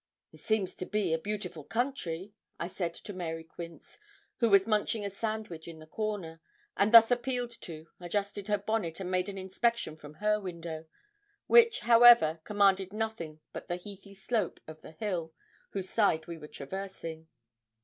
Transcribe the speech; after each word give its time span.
'It 0.33 0.39
seems 0.39 0.73
to 0.73 0.87
be 0.87 1.13
a 1.13 1.19
beautiful 1.19 1.63
country,' 1.63 2.33
I 2.59 2.67
said 2.67 2.95
to 2.95 3.13
Mary 3.13 3.43
Quince, 3.43 3.99
who 4.37 4.49
was 4.49 4.65
munching 4.65 5.05
a 5.05 5.11
sandwich 5.11 5.67
in 5.67 5.77
the 5.77 5.85
corner, 5.85 6.41
and 6.75 6.91
thus 6.91 7.11
appealed 7.11 7.51
to, 7.61 7.85
adjusted 7.99 8.47
her 8.47 8.57
bonnet, 8.57 8.99
and 8.99 9.11
made 9.11 9.29
an 9.29 9.37
inspection 9.37 9.95
from 9.95 10.15
her 10.15 10.41
window, 10.41 10.87
which, 11.45 11.81
however, 11.81 12.39
commanded 12.45 12.91
nothing 12.93 13.41
but 13.53 13.67
the 13.67 13.75
heathy 13.75 14.15
slope 14.15 14.59
of 14.67 14.81
the 14.81 14.93
hill 14.93 15.33
whose 15.69 15.91
side 15.91 16.25
we 16.25 16.35
were 16.39 16.47
traversing. 16.47 17.27